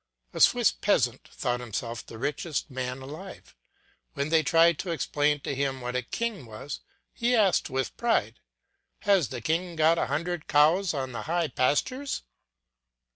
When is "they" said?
4.29-4.41